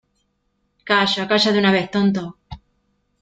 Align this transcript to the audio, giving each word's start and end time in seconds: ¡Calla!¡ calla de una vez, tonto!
¡Calla!¡ 0.89 1.27
calla 1.29 1.51
de 1.51 1.59
una 1.59 1.71
vez, 1.77 1.91
tonto! 1.91 2.23